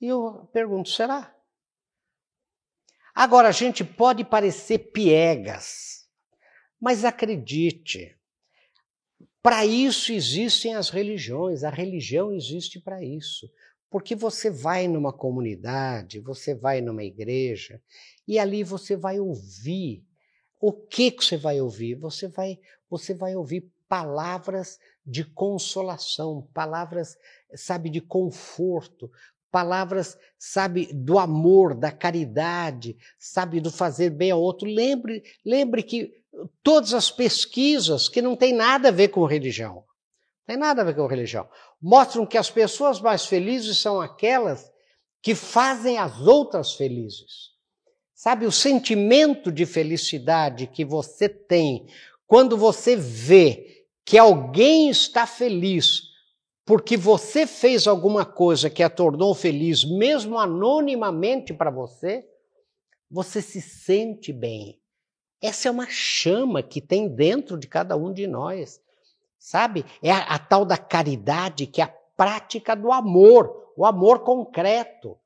E 0.00 0.08
eu 0.08 0.50
pergunto, 0.52 0.88
será? 0.88 1.32
Agora, 3.14 3.46
a 3.46 3.52
gente 3.52 3.84
pode 3.84 4.24
parecer 4.24 4.90
piegas, 4.90 6.08
mas 6.80 7.04
acredite, 7.04 8.18
para 9.40 9.64
isso 9.64 10.12
existem 10.12 10.74
as 10.74 10.88
religiões, 10.90 11.62
a 11.62 11.70
religião 11.70 12.32
existe 12.32 12.80
para 12.80 13.04
isso. 13.04 13.48
Porque 13.92 14.16
você 14.16 14.50
vai 14.50 14.88
numa 14.88 15.12
comunidade, 15.12 16.18
você 16.18 16.54
vai 16.54 16.80
numa 16.80 17.04
igreja, 17.04 17.78
e 18.26 18.38
ali 18.38 18.64
você 18.64 18.96
vai 18.96 19.20
ouvir. 19.20 20.02
O 20.58 20.72
que, 20.72 21.10
que 21.10 21.22
você 21.22 21.36
vai 21.36 21.60
ouvir? 21.60 21.96
Você 21.96 22.26
vai, 22.26 22.58
você 22.88 23.12
vai 23.12 23.36
ouvir 23.36 23.70
palavras 23.86 24.78
de 25.04 25.22
consolação, 25.22 26.48
palavras, 26.54 27.18
sabe, 27.54 27.90
de 27.90 28.00
conforto, 28.00 29.10
palavras, 29.50 30.16
sabe, 30.38 30.90
do 30.94 31.18
amor, 31.18 31.74
da 31.74 31.92
caridade, 31.92 32.96
sabe, 33.18 33.60
do 33.60 33.70
fazer 33.70 34.08
bem 34.08 34.30
ao 34.30 34.40
outro. 34.40 34.66
Lembre, 34.66 35.22
lembre 35.44 35.82
que 35.82 36.14
todas 36.62 36.94
as 36.94 37.10
pesquisas 37.10 38.08
que 38.08 38.22
não 38.22 38.36
tem 38.36 38.54
nada 38.54 38.88
a 38.88 38.92
ver 38.92 39.08
com 39.08 39.26
religião, 39.26 39.84
Tem 40.52 40.58
nada 40.58 40.82
a 40.82 40.84
ver 40.84 40.94
com 40.94 41.06
religião. 41.06 41.48
Mostram 41.80 42.26
que 42.26 42.36
as 42.36 42.50
pessoas 42.50 43.00
mais 43.00 43.24
felizes 43.24 43.78
são 43.78 44.02
aquelas 44.02 44.70
que 45.22 45.34
fazem 45.34 45.96
as 45.96 46.20
outras 46.20 46.74
felizes. 46.74 47.52
Sabe, 48.14 48.44
o 48.44 48.52
sentimento 48.52 49.50
de 49.50 49.64
felicidade 49.64 50.66
que 50.66 50.84
você 50.84 51.26
tem 51.26 51.86
quando 52.26 52.54
você 52.54 52.94
vê 52.94 53.86
que 54.04 54.18
alguém 54.18 54.90
está 54.90 55.26
feliz 55.26 56.02
porque 56.66 56.98
você 56.98 57.46
fez 57.46 57.86
alguma 57.86 58.26
coisa 58.26 58.68
que 58.68 58.82
a 58.82 58.90
tornou 58.90 59.34
feliz, 59.34 59.86
mesmo 59.86 60.38
anonimamente 60.38 61.54
para 61.54 61.70
você, 61.70 62.28
você 63.10 63.40
se 63.40 63.62
sente 63.62 64.34
bem. 64.34 64.78
Essa 65.40 65.68
é 65.68 65.70
uma 65.70 65.88
chama 65.88 66.62
que 66.62 66.82
tem 66.82 67.08
dentro 67.08 67.56
de 67.56 67.66
cada 67.66 67.96
um 67.96 68.12
de 68.12 68.26
nós, 68.26 68.82
sabe? 69.42 69.84
É 70.00 70.12
a, 70.12 70.18
a 70.18 70.38
tal 70.38 70.64
da 70.64 70.78
caridade, 70.78 71.66
que 71.66 71.80
é 71.80 71.84
a 71.84 71.94
prática 72.16 72.76
do 72.76 72.92
amor, 72.92 73.72
o 73.76 73.84
amor 73.84 74.20
concreto. 74.20 75.18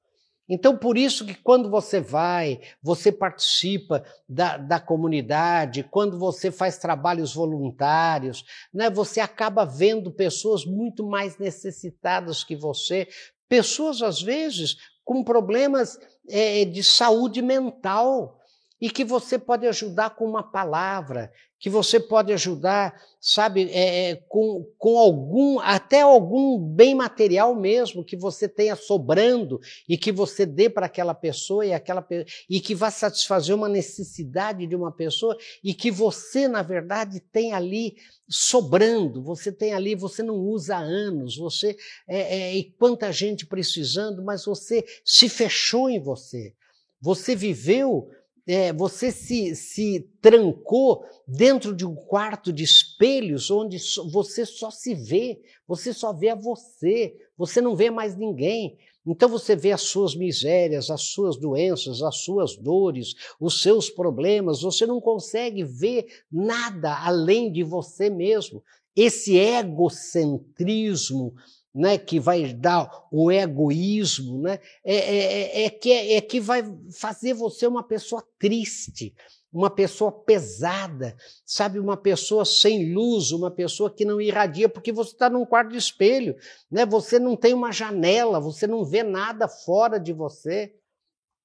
Então, 0.49 0.77
por 0.77 0.97
isso 0.97 1.27
que 1.27 1.35
quando 1.35 1.69
você 1.69 2.01
vai, 2.01 2.61
você 2.83 3.13
participa 3.13 4.03
da, 4.29 4.57
da 4.57 4.81
comunidade, 4.81 5.83
quando 5.83 6.19
você 6.19 6.51
faz 6.51 6.79
trabalhos 6.79 7.35
voluntários, 7.35 8.45
né, 8.73 8.89
você 8.89 9.21
acaba 9.21 9.65
vendo 9.65 10.11
pessoas 10.11 10.65
muito 10.65 11.05
mais 11.05 11.37
necessitadas 11.37 12.45
que 12.45 12.57
você, 12.57 13.09
pessoas, 13.49 14.01
às 14.03 14.23
vezes, 14.23 14.77
com 15.05 15.23
problemas 15.25 15.99
é, 16.29 16.65
de 16.65 16.83
saúde 16.83 17.43
mental, 17.43 18.39
e 18.81 18.91
que 18.91 19.05
você 19.05 19.39
pode 19.39 19.67
ajudar 19.67 20.11
com 20.11 20.27
uma 20.27 20.43
palavra, 20.43 21.33
que 21.59 21.71
você 21.71 21.99
pode 21.99 22.33
ajudar, 22.35 22.95
sabe, 23.19 23.71
é, 23.71 24.11
é, 24.11 24.17
com, 24.29 24.71
com 24.77 24.99
algum, 24.99 25.59
até 25.61 26.03
algum 26.03 26.59
bem 26.59 26.95
material 26.95 27.55
mesmo 27.55 28.05
que 28.05 28.17
você 28.17 28.47
tenha 28.47 28.77
sobrando 28.77 29.59
e 29.89 29.97
que 29.97 30.13
você 30.13 30.45
dê 30.45 30.69
para 30.69 30.85
aquela 30.85 31.15
pessoa 31.15 31.65
e 31.65 31.73
aquela 31.73 32.07
e 32.49 32.61
que 32.61 32.75
vá 32.75 32.91
satisfazer 32.91 33.57
uma 33.57 33.69
necessidade 33.69 34.67
de 34.67 34.77
uma 34.77 34.93
pessoa 34.93 35.37
e 35.65 35.73
que 35.73 35.91
você, 35.91 36.47
na 36.47 36.63
verdade, 36.63 37.21
tem 37.21 37.55
ali 37.55 37.97
sobrando, 38.29 39.23
você 39.23 39.51
tem 39.51 39.73
ali, 39.73 39.95
você 39.95 40.23
não 40.23 40.37
usa 40.37 40.77
anos, 40.77 41.39
você 41.39 41.75
é, 42.07 42.21
é, 42.39 42.55
e 42.55 42.65
quanta 42.73 43.11
gente 43.11 43.47
precisando, 43.47 44.23
mas 44.23 44.45
você 44.45 44.85
se 45.03 45.29
fechou 45.31 45.89
em 45.89 45.99
você. 45.99 46.53
Você 47.01 47.35
viveu 47.35 48.11
é, 48.47 48.73
você 48.73 49.11
se, 49.11 49.57
se 49.57 50.09
trancou 50.21 51.05
dentro 51.27 51.75
de 51.75 51.85
um 51.85 51.95
quarto 51.95 52.53
de 52.53 52.63
espelhos 52.63 53.51
onde 53.51 53.79
você 54.13 54.47
só 54.47 54.71
se 54.71 54.95
vê, 54.95 55.41
você 55.67 55.93
só 55.93 56.13
vê 56.13 56.29
a 56.29 56.37
você, 56.37 57.17
você 57.37 57.61
não 57.61 57.75
vê 57.75 57.91
mais 57.91 58.17
ninguém. 58.17 58.79
Então 59.05 59.29
você 59.29 59.55
vê 59.55 59.73
as 59.73 59.83
suas 59.83 60.15
misérias, 60.17 60.91
as 60.91 61.03
suas 61.03 61.37
doenças, 61.37 62.03
as 62.03 62.17
suas 62.19 62.57
dores, 62.57 63.15
os 63.41 63.63
seus 63.63 63.91
problemas, 63.91 64.63
você 64.63 64.85
não 64.87 65.01
consegue 65.01 65.63
ver 65.63 66.07
nada 66.31 67.05
além 67.05 67.51
de 67.53 67.63
você 67.63 68.11
mesmo. 68.11 68.63
Esse 68.97 69.37
egocentrismo 69.37 71.35
né, 71.77 71.99
que 71.99 72.19
vai 72.19 72.55
dar 72.55 72.91
o 73.13 73.31
egoísmo, 73.31 74.41
né, 74.41 74.59
é, 74.83 74.95
é, 74.95 75.19
é, 75.19 75.65
é, 75.67 75.71
que, 75.71 75.93
é 75.93 76.21
que 76.23 76.41
vai 76.41 76.65
fazer 76.91 77.35
você 77.35 77.67
uma 77.67 77.83
pessoa 77.83 78.27
triste, 78.39 79.15
uma 79.53 79.69
pessoa 79.69 80.11
pesada, 80.11 81.15
sabe, 81.45 81.79
uma 81.79 81.97
pessoa 81.97 82.47
sem 82.47 82.95
luz, 82.95 83.31
uma 83.31 83.51
pessoa 83.51 83.91
que 83.91 84.07
não 84.07 84.19
irradia, 84.19 84.71
porque 84.71 84.91
você 84.91 85.11
está 85.11 85.29
num 85.29 85.45
quarto 85.45 85.73
de 85.73 85.77
espelho, 85.77 86.35
né, 86.71 86.87
você 86.87 87.19
não 87.19 87.37
tem 87.37 87.53
uma 87.53 87.71
janela, 87.71 88.41
você 88.41 88.67
não 88.67 88.83
vê 88.83 89.03
nada 89.03 89.47
fora 89.47 90.01
de 90.01 90.15
você. 90.15 90.75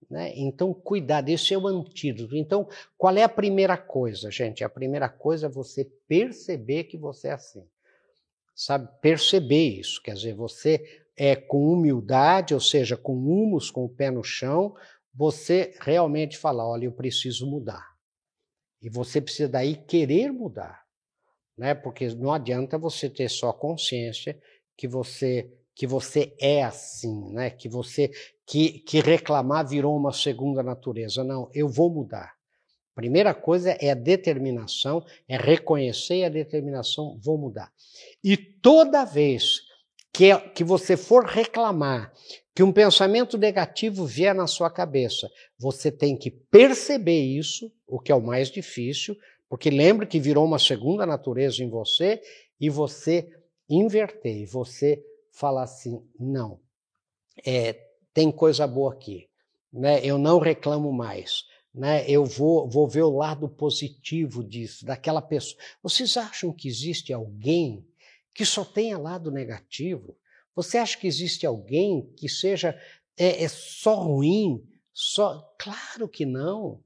Né? 0.10 0.32
Então, 0.36 0.74
cuidado, 0.74 1.30
esse 1.30 1.54
é 1.54 1.58
o 1.58 1.68
antídoto. 1.68 2.36
Então, 2.36 2.68
qual 2.98 3.16
é 3.16 3.24
a 3.24 3.30
primeira 3.30 3.78
coisa, 3.78 4.32
gente? 4.32 4.64
A 4.64 4.70
primeira 4.70 5.08
coisa 5.08 5.46
é 5.48 5.50
você 5.50 5.86
perceber 6.08 6.86
que 6.86 6.98
você 6.98 7.28
é 7.30 7.34
assim 7.34 7.64
sabe, 8.56 8.88
perceber 9.02 9.80
isso. 9.80 10.02
Quer 10.02 10.14
dizer, 10.14 10.36
você 10.36 11.02
é 11.18 11.36
com 11.36 11.72
humildade, 11.72 12.54
ou 12.54 12.60
seja, 12.60 12.98
com 12.98 13.14
humus, 13.14 13.70
com 13.70 13.86
o 13.86 13.90
pé 13.90 14.10
no 14.10 14.24
chão, 14.24 14.76
você 15.14 15.76
realmente 15.82 16.38
fala, 16.38 16.66
olha, 16.66 16.86
eu 16.86 16.92
preciso 16.92 17.46
mudar. 17.50 17.92
E 18.82 18.90
você 18.90 19.22
precisa 19.22 19.50
daí 19.50 19.76
querer 19.76 20.32
mudar, 20.32 20.84
né? 21.58 21.76
Porque 21.76 22.08
não 22.16 22.34
adianta 22.34 22.78
você 22.78 23.10
ter 23.10 23.30
só 23.30 23.54
consciência 23.54 24.40
que 24.76 24.88
você 24.88 25.52
que 25.74 25.88
você 25.88 26.36
é 26.40 26.64
assim, 26.64 27.32
né? 27.32 27.50
Que 27.50 27.70
você 27.70 28.12
que, 28.46 28.80
que 28.80 29.00
reclamar 29.00 29.68
virou 29.68 29.96
uma 29.96 30.12
segunda 30.12 30.62
natureza. 30.62 31.24
Não, 31.24 31.50
eu 31.54 31.70
vou 31.70 31.90
mudar. 31.90 32.36
Primeira 33.02 33.34
coisa 33.34 33.72
é 33.82 33.90
a 33.90 33.96
determinação, 33.96 35.04
é 35.28 35.36
reconhecer 35.36 36.24
a 36.24 36.30
determinação, 36.30 37.18
vou 37.20 37.36
mudar. 37.36 37.72
E 38.24 38.38
toda 38.38 39.04
vez 39.04 39.62
que, 40.14 40.38
que 40.54 40.64
você 40.64 40.96
for 40.96 41.26
reclamar 41.26 42.14
que 42.54 42.62
um 42.62 42.72
pensamento 42.72 43.40
negativo 43.40 44.06
vier 44.06 44.36
na 44.36 44.46
sua 44.46 44.70
cabeça, 44.70 45.28
você 45.58 45.92
tem 45.92 46.16
que 46.16 46.30
perceber 46.30 47.24
isso, 47.24 47.72
o 47.88 48.00
que 48.00 48.12
é 48.12 48.16
o 48.16 48.22
mais 48.22 48.52
difícil, 48.52 49.18
porque 49.50 49.72
lembre 49.72 50.06
que 50.06 50.20
virou 50.20 50.46
uma 50.46 50.60
segunda 50.60 51.04
natureza 51.04 51.64
em 51.64 51.70
você, 51.72 52.22
e 52.60 52.70
você 52.70 53.28
inverter, 53.68 54.42
e 54.42 54.46
você 54.46 55.04
falar 55.32 55.64
assim: 55.64 56.06
não, 56.20 56.60
é, 57.44 57.84
tem 58.14 58.32
coisa 58.32 58.68
boa 58.68 58.94
aqui, 58.94 59.28
né? 59.74 60.06
eu 60.06 60.20
não 60.20 60.38
reclamo 60.38 60.94
mais 60.94 61.50
né? 61.74 62.10
Eu 62.10 62.26
vou, 62.26 62.70
vou 62.70 62.88
ver 62.88 63.04
o 63.04 63.16
lado 63.16 63.48
positivo 63.48 64.44
disso, 64.44 64.86
daquela 64.86 65.22
pessoa. 65.22 65.62
Vocês 65.82 66.18
acham 66.18 66.52
que 66.54 66.68
existe 66.68 67.14
alguém 67.14 67.86
que 68.34 68.46
só 68.46 68.64
tenha 68.64 68.98
lado 68.98 69.32
negativo? 69.32 70.18
Você 70.56 70.78
acha 70.78 70.98
que 70.98 71.08
existe 71.08 71.46
alguém 71.46 72.12
que 72.18 72.28
seja 72.28 72.78
é, 73.18 73.44
é 73.44 73.48
só 73.48 73.96
ruim? 73.96 74.64
Só? 74.94 75.42
Claro 75.58 76.08
que 76.10 76.26
não. 76.26 76.84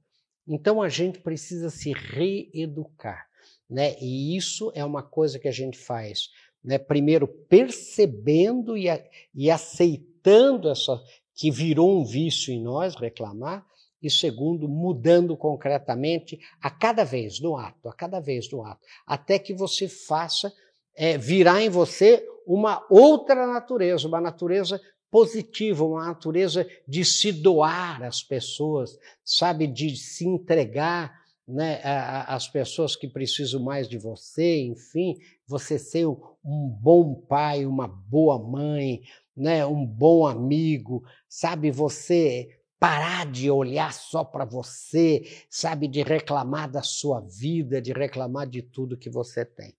Então 0.47 0.81
a 0.81 0.89
gente 0.89 1.19
precisa 1.19 1.71
se 1.71 1.91
reeducar, 1.91 3.27
né? 3.67 3.95
E 3.99 4.37
isso 4.37 4.71
é 4.75 4.85
uma 4.85 5.01
coisa 5.01 5.39
que 5.39 5.47
a 5.47 5.51
gente 5.51 5.77
faz, 5.77 6.29
né? 6.63 6.77
Primeiro 6.77 7.27
percebendo 7.27 8.77
e, 8.77 8.87
a, 8.87 9.03
e 9.33 9.49
aceitando 9.49 10.69
essa 10.69 11.01
que 11.33 11.49
virou 11.49 11.99
um 11.99 12.05
vício 12.05 12.53
em 12.53 12.61
nós 12.61 12.95
reclamar, 12.95 13.65
e 14.05 14.11
segundo, 14.11 14.69
mudando 14.69 15.35
concretamente 15.35 16.39
a 16.61 16.69
cada 16.69 17.03
vez 17.03 17.39
no 17.39 17.57
ato, 17.57 17.89
a 17.89 17.93
cada 17.93 18.19
vez 18.19 18.51
no 18.51 18.63
ato, 18.63 18.79
até 19.07 19.39
que 19.39 19.51
você 19.51 19.87
faça 19.87 20.53
é, 20.95 21.17
virar 21.17 21.63
em 21.63 21.69
você 21.69 22.23
uma 22.45 22.85
outra 22.87 23.47
natureza, 23.47 24.07
uma 24.07 24.21
natureza 24.21 24.79
positiva, 25.09 25.83
uma 25.83 26.05
natureza 26.05 26.67
de 26.87 27.03
se 27.03 27.31
doar 27.31 28.03
às 28.03 28.21
pessoas, 28.21 28.95
sabe, 29.23 29.65
de 29.65 29.95
se 29.97 30.27
entregar 30.27 31.11
né, 31.47 31.81
às 31.83 32.47
pessoas 32.47 32.95
que 32.95 33.07
precisam 33.07 33.63
mais 33.63 33.89
de 33.89 33.97
você, 33.97 34.61
enfim, 34.65 35.15
você 35.47 35.79
ser 35.79 36.05
um 36.05 36.69
bom 36.79 37.15
pai, 37.15 37.65
uma 37.65 37.87
boa 37.87 38.37
mãe, 38.37 39.01
né, 39.35 39.65
um 39.65 39.83
bom 39.83 40.27
amigo, 40.27 41.03
sabe, 41.27 41.71
você 41.71 42.49
parar 42.79 43.29
de 43.29 43.49
olhar 43.49 43.93
só 43.93 44.23
para 44.23 44.45
você, 44.45 45.23
sabe, 45.49 45.87
de 45.87 46.01
reclamar 46.03 46.69
da 46.69 46.81
sua 46.81 47.21
vida, 47.21 47.81
de 47.81 47.93
reclamar 47.93 48.47
de 48.47 48.61
tudo 48.61 48.97
que 48.97 49.09
você 49.09 49.45
tem. 49.45 49.75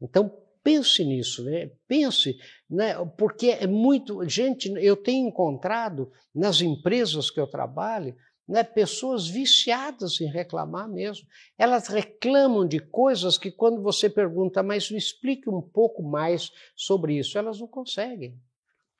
Então 0.00 0.32
pense 0.62 1.04
nisso, 1.04 1.44
né? 1.44 1.70
pense, 1.88 2.36
né? 2.70 2.94
porque 3.18 3.48
é 3.48 3.66
muito 3.66 4.26
gente. 4.28 4.72
Eu 4.76 4.96
tenho 4.96 5.28
encontrado 5.28 6.10
nas 6.34 6.60
empresas 6.60 7.30
que 7.30 7.40
eu 7.40 7.46
trabalho 7.46 8.16
né, 8.46 8.62
pessoas 8.62 9.26
viciadas 9.28 10.20
em 10.20 10.26
reclamar 10.26 10.88
mesmo. 10.88 11.26
Elas 11.56 11.88
reclamam 11.88 12.66
de 12.66 12.78
coisas 12.78 13.38
que, 13.38 13.50
quando 13.50 13.82
você 13.82 14.10
pergunta, 14.10 14.62
mas 14.62 14.90
me 14.90 14.98
explique 14.98 15.48
um 15.48 15.62
pouco 15.62 16.02
mais 16.02 16.50
sobre 16.76 17.16
isso, 17.16 17.38
elas 17.38 17.60
não 17.60 17.66
conseguem. 17.66 18.38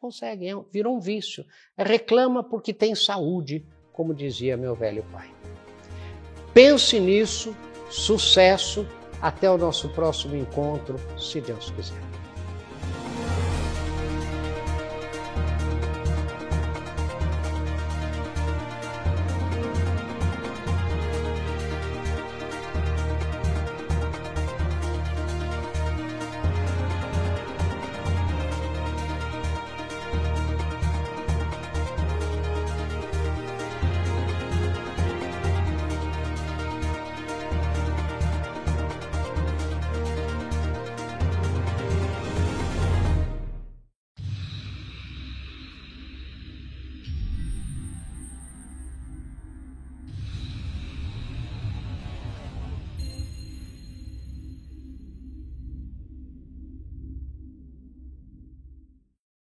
Conseguem, 0.03 0.51
é 0.51 0.57
virou 0.73 0.97
um 0.97 0.99
vício. 0.99 1.47
Reclama 1.79 2.43
porque 2.43 2.75
tem 2.75 2.93
saúde, 2.93 3.65
como 3.93 4.13
dizia 4.13 4.57
meu 4.57 4.75
velho 4.75 5.05
pai. 5.13 5.33
Pense 6.53 6.99
nisso, 6.99 7.57
sucesso, 7.89 8.85
até 9.21 9.49
o 9.49 9.57
nosso 9.57 9.89
próximo 9.91 10.35
encontro, 10.35 10.97
se 11.17 11.41
Deus 11.41 11.71
quiser. 11.71 12.12